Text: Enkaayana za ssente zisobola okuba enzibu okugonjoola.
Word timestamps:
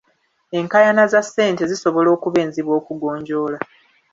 Enkaayana 0.57 1.03
za 1.11 1.21
ssente 1.25 1.63
zisobola 1.71 2.09
okuba 2.15 2.37
enzibu 2.45 2.71
okugonjoola. 2.79 3.59